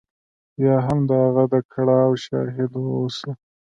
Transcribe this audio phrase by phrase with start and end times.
[0.63, 3.29] یا هم د هغه د کړاو شاهد واوسو.